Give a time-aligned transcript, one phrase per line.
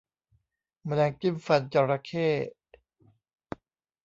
[0.85, 2.27] แมลงจิ้มฟันจระเข้